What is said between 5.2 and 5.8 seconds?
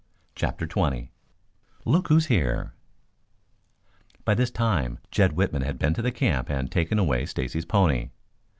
Whitman had